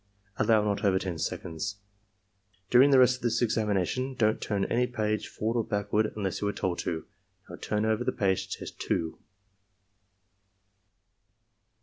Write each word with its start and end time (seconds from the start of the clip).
(Allow 0.37 0.63
not 0.63 0.83
over 0.83 0.97
10 0.97 1.19
seconds.) 1.19 1.75
"During 2.71 2.89
the 2.89 2.97
rest 2.97 3.17
of 3.17 3.21
this 3.21 3.39
examination 3.43 4.15
don't 4.15 4.41
turn 4.41 4.65
any 4.65 4.87
page 4.87 5.27
forward 5.27 5.59
or 5.59 5.63
backward 5.63 6.11
unless 6.15 6.41
you 6.41 6.47
are 6.47 6.51
told 6.51 6.79
to. 6.79 7.05
Now 7.47 7.57
turn 7.57 7.85
over 7.85 8.03
the 8.03 8.11
page 8.11 8.47
to 8.49 8.57
Test 8.57 8.79
2." 8.79 9.19